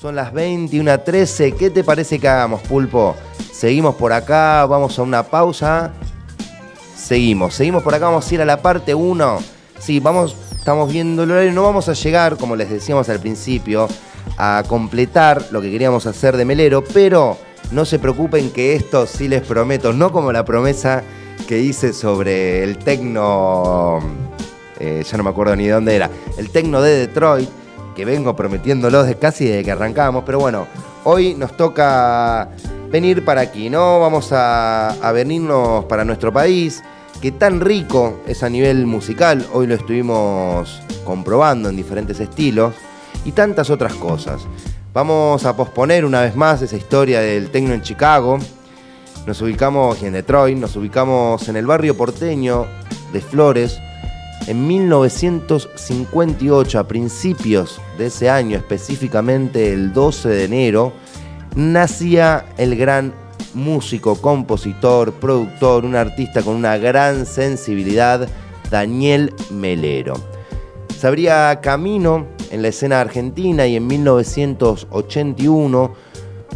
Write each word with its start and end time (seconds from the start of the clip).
Son 0.00 0.14
las 0.14 0.32
21.13. 0.32 1.56
¿Qué 1.56 1.70
te 1.70 1.82
parece 1.82 2.20
que 2.20 2.28
hagamos, 2.28 2.62
Pulpo? 2.62 3.16
Seguimos 3.50 3.96
por 3.96 4.12
acá, 4.12 4.64
vamos 4.64 4.96
a 4.96 5.02
una 5.02 5.24
pausa. 5.24 5.92
Seguimos, 6.96 7.54
seguimos 7.54 7.82
por 7.82 7.96
acá, 7.96 8.06
vamos 8.06 8.30
a 8.30 8.34
ir 8.34 8.40
a 8.40 8.44
la 8.44 8.62
parte 8.62 8.94
1. 8.94 9.38
Sí, 9.80 9.98
vamos, 9.98 10.36
estamos 10.56 10.92
viendo 10.92 11.24
el 11.24 11.32
horario, 11.32 11.52
no 11.52 11.64
vamos 11.64 11.88
a 11.88 11.94
llegar, 11.94 12.36
como 12.36 12.54
les 12.54 12.70
decíamos 12.70 13.08
al 13.08 13.18
principio, 13.18 13.88
a 14.36 14.62
completar 14.68 15.46
lo 15.50 15.60
que 15.60 15.68
queríamos 15.68 16.06
hacer 16.06 16.36
de 16.36 16.44
Melero, 16.44 16.84
pero 16.84 17.36
no 17.72 17.84
se 17.84 17.98
preocupen 17.98 18.50
que 18.50 18.76
esto 18.76 19.04
sí 19.04 19.26
les 19.26 19.42
prometo, 19.42 19.92
no 19.92 20.12
como 20.12 20.30
la 20.30 20.44
promesa 20.44 21.02
que 21.48 21.58
hice 21.58 21.92
sobre 21.92 22.62
el 22.62 22.78
tecno, 22.78 23.98
eh, 24.78 25.02
ya 25.04 25.16
no 25.16 25.24
me 25.24 25.30
acuerdo 25.30 25.56
ni 25.56 25.66
de 25.66 25.72
dónde 25.72 25.96
era, 25.96 26.08
el 26.36 26.50
tecno 26.50 26.80
de 26.82 26.98
Detroit, 26.98 27.48
que 27.98 28.04
vengo 28.04 28.36
prometiéndolo 28.36 29.02
de 29.02 29.16
casi 29.16 29.46
desde 29.46 29.64
que 29.64 29.72
arrancamos, 29.72 30.22
pero 30.24 30.38
bueno, 30.38 30.68
hoy 31.02 31.34
nos 31.34 31.56
toca 31.56 32.48
venir 32.92 33.24
para 33.24 33.40
aquí, 33.40 33.68
¿no? 33.68 33.98
Vamos 33.98 34.30
a, 34.30 34.90
a 34.90 35.10
venirnos 35.10 35.84
para 35.86 36.04
nuestro 36.04 36.32
país, 36.32 36.80
que 37.20 37.32
tan 37.32 37.60
rico 37.60 38.20
es 38.28 38.44
a 38.44 38.48
nivel 38.48 38.86
musical, 38.86 39.44
hoy 39.52 39.66
lo 39.66 39.74
estuvimos 39.74 40.80
comprobando 41.04 41.68
en 41.70 41.76
diferentes 41.76 42.20
estilos, 42.20 42.72
y 43.24 43.32
tantas 43.32 43.68
otras 43.68 43.94
cosas. 43.94 44.46
Vamos 44.94 45.44
a 45.44 45.56
posponer 45.56 46.04
una 46.04 46.20
vez 46.20 46.36
más 46.36 46.62
esa 46.62 46.76
historia 46.76 47.20
del 47.20 47.50
tecno 47.50 47.74
en 47.74 47.82
Chicago. 47.82 48.38
Nos 49.26 49.42
ubicamos 49.42 50.00
en 50.04 50.12
Detroit, 50.12 50.56
nos 50.56 50.76
ubicamos 50.76 51.48
en 51.48 51.56
el 51.56 51.66
barrio 51.66 51.96
porteño 51.96 52.64
de 53.12 53.20
Flores. 53.20 53.80
En 54.48 54.66
1958, 54.66 56.78
a 56.78 56.88
principios 56.88 57.80
de 57.98 58.06
ese 58.06 58.30
año, 58.30 58.56
específicamente 58.56 59.74
el 59.74 59.92
12 59.92 60.30
de 60.30 60.44
enero, 60.44 60.94
nacía 61.54 62.46
el 62.56 62.74
gran 62.74 63.12
músico, 63.52 64.18
compositor, 64.18 65.12
productor, 65.12 65.84
un 65.84 65.96
artista 65.96 66.40
con 66.40 66.56
una 66.56 66.78
gran 66.78 67.26
sensibilidad, 67.26 68.26
Daniel 68.70 69.34
Melero. 69.50 70.14
Se 70.98 71.06
abría 71.06 71.60
camino 71.60 72.26
en 72.50 72.62
la 72.62 72.68
escena 72.68 73.02
argentina 73.02 73.66
y 73.66 73.76
en 73.76 73.86
1981 73.86 75.92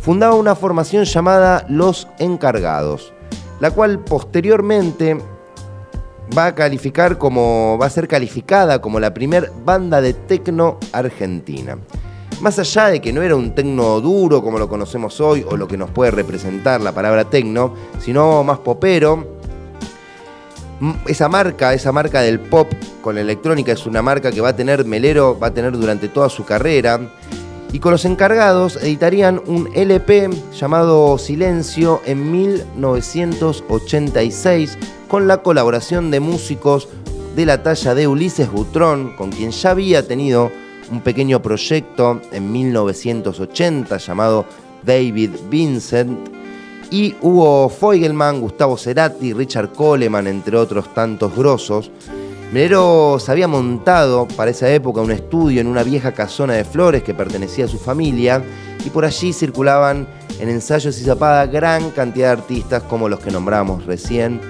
fundaba 0.00 0.36
una 0.36 0.54
formación 0.54 1.06
llamada 1.06 1.66
Los 1.68 2.06
Encargados, 2.20 3.12
la 3.58 3.72
cual 3.72 3.98
posteriormente 3.98 5.18
va 6.36 6.46
a 6.46 6.54
calificar 6.54 7.18
como 7.18 7.78
va 7.80 7.86
a 7.86 7.90
ser 7.90 8.08
calificada 8.08 8.80
como 8.80 9.00
la 9.00 9.12
primer 9.12 9.52
banda 9.64 10.00
de 10.00 10.14
tecno 10.14 10.78
argentina. 10.92 11.78
Más 12.40 12.58
allá 12.58 12.86
de 12.86 13.00
que 13.00 13.12
no 13.12 13.22
era 13.22 13.36
un 13.36 13.54
tecno 13.54 14.00
duro 14.00 14.42
como 14.42 14.58
lo 14.58 14.68
conocemos 14.68 15.20
hoy 15.20 15.44
o 15.48 15.56
lo 15.56 15.68
que 15.68 15.76
nos 15.76 15.90
puede 15.90 16.10
representar 16.10 16.80
la 16.80 16.92
palabra 16.92 17.24
tecno, 17.24 17.74
sino 17.98 18.42
más 18.44 18.58
popero, 18.58 19.38
esa 21.06 21.28
marca, 21.28 21.74
esa 21.74 21.92
marca 21.92 22.22
del 22.22 22.40
pop 22.40 22.66
con 23.02 23.14
la 23.14 23.20
electrónica 23.20 23.72
es 23.72 23.84
una 23.86 24.00
marca 24.00 24.32
que 24.32 24.40
va 24.40 24.48
a 24.50 24.56
tener 24.56 24.86
Melero, 24.86 25.38
va 25.38 25.48
a 25.48 25.54
tener 25.54 25.72
durante 25.72 26.08
toda 26.08 26.30
su 26.30 26.46
carrera. 26.46 26.98
Y 27.72 27.78
con 27.78 27.92
los 27.92 28.04
encargados 28.04 28.74
editarían 28.76 29.40
un 29.46 29.68
LP 29.74 30.28
llamado 30.58 31.16
Silencio 31.18 32.02
en 32.04 32.32
1986 32.32 34.76
con 35.10 35.26
la 35.26 35.38
colaboración 35.38 36.12
de 36.12 36.20
músicos 36.20 36.88
de 37.34 37.44
la 37.44 37.64
talla 37.64 37.96
de 37.96 38.06
Ulises 38.06 38.50
Butrón, 38.50 39.16
con 39.16 39.32
quien 39.32 39.50
ya 39.50 39.72
había 39.72 40.06
tenido 40.06 40.52
un 40.88 41.00
pequeño 41.00 41.42
proyecto 41.42 42.20
en 42.30 42.52
1980 42.52 43.96
llamado 43.96 44.46
David 44.84 45.30
Vincent 45.50 46.28
y 46.92 47.16
Hugo 47.20 47.68
Feugelman, 47.68 48.40
Gustavo 48.40 48.76
Cerati, 48.76 49.32
Richard 49.32 49.72
Coleman, 49.72 50.28
entre 50.28 50.56
otros 50.56 50.94
tantos 50.94 51.34
grosos. 51.34 51.90
Melero 52.52 53.18
se 53.18 53.32
había 53.32 53.48
montado 53.48 54.28
para 54.36 54.52
esa 54.52 54.72
época 54.72 55.00
un 55.00 55.10
estudio 55.10 55.60
en 55.60 55.66
una 55.66 55.82
vieja 55.82 56.12
casona 56.12 56.54
de 56.54 56.64
flores 56.64 57.02
que 57.02 57.14
pertenecía 57.14 57.64
a 57.64 57.68
su 57.68 57.78
familia 57.78 58.44
y 58.84 58.90
por 58.90 59.04
allí 59.04 59.32
circulaban 59.32 60.06
en 60.38 60.48
ensayos 60.48 61.00
y 61.00 61.04
zapada 61.04 61.46
gran 61.46 61.90
cantidad 61.90 62.28
de 62.28 62.42
artistas 62.42 62.84
como 62.84 63.08
los 63.08 63.18
que 63.18 63.32
nombramos 63.32 63.86
recién. 63.86 64.40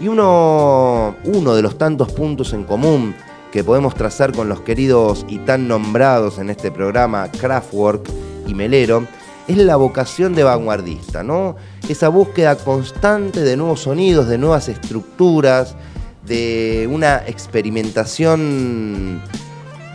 Y 0.00 0.08
uno, 0.08 1.14
uno 1.24 1.54
de 1.54 1.62
los 1.62 1.78
tantos 1.78 2.12
puntos 2.12 2.52
en 2.52 2.64
común 2.64 3.14
que 3.52 3.62
podemos 3.62 3.94
trazar 3.94 4.32
con 4.32 4.48
los 4.48 4.60
queridos 4.62 5.24
y 5.28 5.38
tan 5.38 5.68
nombrados 5.68 6.38
en 6.38 6.50
este 6.50 6.72
programa 6.72 7.30
Kraftwerk 7.30 8.10
y 8.48 8.54
Melero 8.54 9.06
es 9.46 9.56
la 9.58 9.76
vocación 9.76 10.34
de 10.34 10.42
vanguardista, 10.42 11.22
¿no? 11.22 11.54
Esa 11.88 12.08
búsqueda 12.08 12.56
constante 12.56 13.42
de 13.42 13.56
nuevos 13.56 13.82
sonidos, 13.82 14.26
de 14.26 14.38
nuevas 14.38 14.68
estructuras, 14.68 15.76
de 16.26 16.88
una 16.90 17.22
experimentación 17.26 19.20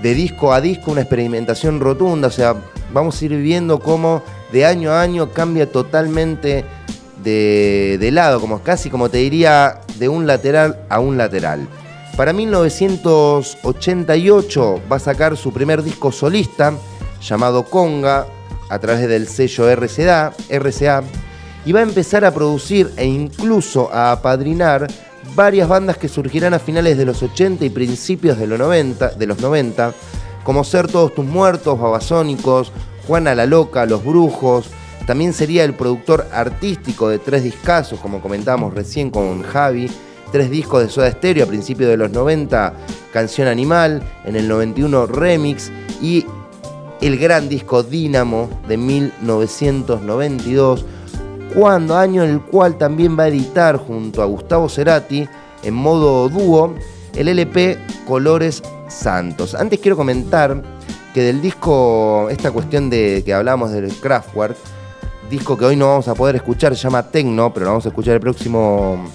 de 0.01 0.13
disco 0.13 0.53
a 0.53 0.61
disco, 0.61 0.91
una 0.91 1.01
experimentación 1.01 1.79
rotunda, 1.79 2.27
o 2.27 2.31
sea, 2.31 2.55
vamos 2.93 3.21
a 3.21 3.25
ir 3.25 3.35
viendo 3.37 3.79
cómo 3.79 4.21
de 4.51 4.65
año 4.65 4.91
a 4.91 5.01
año 5.01 5.31
cambia 5.31 5.69
totalmente 5.69 6.63
de, 7.23 8.09
lado, 8.11 8.41
como 8.41 8.61
casi 8.63 8.89
como 8.89 9.07
te 9.09 9.19
diría, 9.19 9.79
de 9.97 10.09
un 10.09 10.27
lateral 10.27 10.77
a 10.89 10.99
un 10.99 11.17
lateral. 11.17 11.65
Para 12.17 12.33
1988 12.33 14.81
va 14.91 14.97
a 14.97 14.99
sacar 14.99 15.37
su 15.37 15.53
primer 15.53 15.83
disco 15.83 16.11
solista 16.11 16.73
llamado 17.21 17.63
Conga, 17.63 18.25
a 18.69 18.79
través 18.79 19.07
del 19.07 19.27
sello 19.27 19.69
RCA, 19.69 20.33
RCA 20.49 21.03
y 21.65 21.71
va 21.71 21.79
a 21.79 21.83
empezar 21.83 22.23
a 22.23 22.31
producir 22.31 22.91
e 22.97 23.05
incluso 23.05 23.91
a 23.91 24.11
apadrinar 24.11 24.87
varias 25.35 25.67
bandas 25.67 25.97
que 25.97 26.07
surgirán 26.07 26.53
a 26.53 26.59
finales 26.59 26.97
de 26.97 27.05
los 27.05 27.21
80 27.21 27.65
y 27.65 27.69
principios 27.69 28.37
de 28.37 28.47
los 28.47 28.59
90, 28.59 29.09
de 29.09 29.25
los 29.25 29.39
90 29.39 29.93
como 30.43 30.63
Ser 30.63 30.87
Todos 30.87 31.13
Tus 31.13 31.25
Muertos, 31.25 31.79
Babasónicos, 31.79 32.71
Juana 33.07 33.35
la 33.35 33.45
Loca, 33.45 33.85
Los 33.85 34.03
Brujos. 34.03 34.67
También 35.09 35.33
sería 35.33 35.63
el 35.63 35.73
productor 35.73 36.27
artístico 36.31 37.09
de 37.09 37.17
tres 37.17 37.41
discazos, 37.41 37.99
como 37.99 38.21
comentábamos 38.21 38.75
recién 38.75 39.09
con 39.09 39.41
Javi, 39.41 39.89
tres 40.31 40.51
discos 40.51 40.83
de 40.83 40.89
Soda 40.89 41.09
Stereo 41.09 41.45
a 41.45 41.47
principios 41.47 41.89
de 41.89 41.97
los 41.97 42.11
90, 42.11 42.73
Canción 43.11 43.47
Animal, 43.47 44.03
en 44.23 44.35
el 44.35 44.47
91 44.47 45.07
Remix 45.07 45.71
y 45.99 46.27
el 47.01 47.17
gran 47.17 47.49
disco 47.49 47.81
Dínamo 47.81 48.51
de 48.67 48.77
1992, 48.77 50.85
cuando 51.55 51.97
año 51.97 52.23
en 52.23 52.29
el 52.29 52.41
cual 52.41 52.77
también 52.77 53.17
va 53.17 53.23
a 53.23 53.29
editar 53.29 53.77
junto 53.77 54.21
a 54.21 54.27
Gustavo 54.27 54.69
Cerati 54.69 55.27
en 55.63 55.73
modo 55.73 56.29
dúo 56.29 56.75
el 57.15 57.29
LP 57.29 57.79
Colores 58.07 58.61
Santos. 58.87 59.55
Antes 59.55 59.79
quiero 59.79 59.97
comentar 59.97 60.61
que 61.15 61.23
del 61.23 61.41
disco, 61.41 62.27
esta 62.29 62.51
cuestión 62.51 62.91
de 62.91 63.23
que 63.25 63.33
hablamos 63.33 63.71
del 63.71 63.91
Kraftwerk, 63.91 64.55
disco 65.29 65.57
que 65.57 65.65
hoy 65.65 65.75
no 65.75 65.87
vamos 65.87 66.07
a 66.07 66.15
poder 66.15 66.35
escuchar, 66.35 66.75
se 66.75 66.81
llama 66.81 67.03
Tecno, 67.03 67.53
pero 67.53 67.65
lo 67.65 67.71
vamos 67.71 67.85
a 67.85 67.89
escuchar 67.89 68.15
el 68.15 68.19
próximo, 68.19 69.09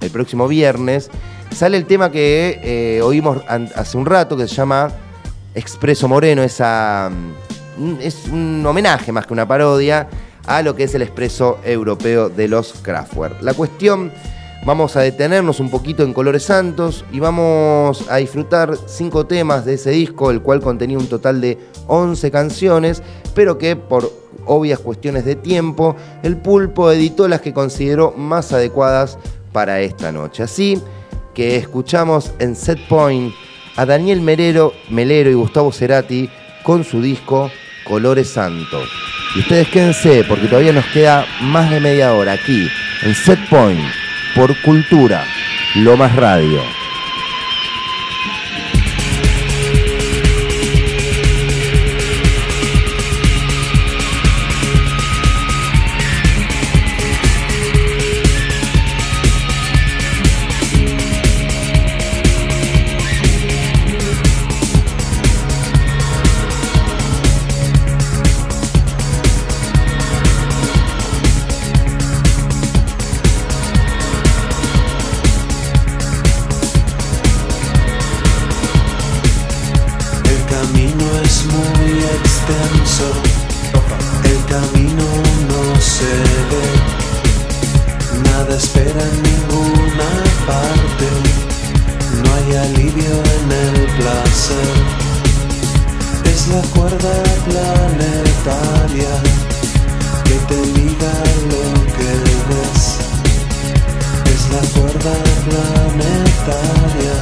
el 0.00 0.10
próximo 0.10 0.46
viernes, 0.46 1.10
sale 1.54 1.76
el 1.76 1.86
tema 1.86 2.10
que 2.10 2.60
eh, 2.62 3.02
oímos 3.02 3.42
hace 3.48 3.96
un 3.96 4.06
rato 4.06 4.36
que 4.36 4.46
se 4.46 4.54
llama 4.54 4.90
Expreso 5.54 6.08
Moreno, 6.08 6.42
esa, 6.42 7.10
mm, 7.78 7.94
es 8.00 8.26
un 8.30 8.64
homenaje 8.66 9.12
más 9.12 9.26
que 9.26 9.32
una 9.32 9.48
parodia 9.48 10.08
a 10.46 10.62
lo 10.62 10.74
que 10.76 10.84
es 10.84 10.94
el 10.94 11.02
expreso 11.02 11.58
europeo 11.64 12.28
de 12.28 12.48
los 12.48 12.74
Kraftwerk. 12.82 13.42
La 13.42 13.54
cuestión, 13.54 14.12
vamos 14.66 14.96
a 14.96 15.00
detenernos 15.00 15.60
un 15.60 15.70
poquito 15.70 16.02
en 16.02 16.12
Colores 16.12 16.44
Santos 16.44 17.04
y 17.12 17.20
vamos 17.20 18.04
a 18.10 18.16
disfrutar 18.16 18.76
cinco 18.86 19.26
temas 19.26 19.64
de 19.64 19.74
ese 19.74 19.90
disco, 19.90 20.30
el 20.30 20.42
cual 20.42 20.60
contenía 20.60 20.98
un 20.98 21.08
total 21.08 21.40
de 21.40 21.58
11 21.86 22.30
canciones, 22.30 23.02
pero 23.34 23.58
que 23.58 23.76
por 23.76 24.19
obvias 24.46 24.78
cuestiones 24.78 25.24
de 25.24 25.36
tiempo, 25.36 25.96
el 26.22 26.36
pulpo 26.36 26.90
editó 26.90 27.28
las 27.28 27.40
que 27.40 27.52
consideró 27.52 28.12
más 28.12 28.52
adecuadas 28.52 29.18
para 29.52 29.80
esta 29.80 30.12
noche. 30.12 30.42
Así 30.42 30.80
que 31.34 31.56
escuchamos 31.56 32.32
en 32.38 32.56
Set 32.56 32.78
Point 32.88 33.34
a 33.76 33.86
Daniel 33.86 34.20
Melero, 34.20 34.72
Melero 34.90 35.30
y 35.30 35.34
Gustavo 35.34 35.72
Cerati 35.72 36.28
con 36.62 36.84
su 36.84 37.00
disco 37.00 37.50
Colores 37.84 38.30
Santos. 38.30 38.88
Y 39.36 39.40
ustedes 39.40 39.68
quédense 39.68 40.24
porque 40.28 40.48
todavía 40.48 40.72
nos 40.72 40.86
queda 40.86 41.24
más 41.42 41.70
de 41.70 41.80
media 41.80 42.12
hora 42.14 42.32
aquí 42.32 42.68
en 43.02 43.14
Set 43.14 43.38
Point 43.48 43.80
por 44.34 44.60
Cultura, 44.62 45.24
lo 45.76 45.96
más 45.96 46.14
radio. 46.16 46.79
la 96.50 96.62
cuerda 96.74 97.22
planetaria 97.44 99.14
que 100.24 100.36
te 100.48 100.66
liga 100.78 101.14
lo 101.50 101.64
que 101.96 102.10
ves. 102.48 102.82
Es 104.34 104.42
la 104.54 104.62
cuerda 104.74 105.14
planetaria. 105.46 107.19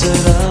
será? 0.00 0.49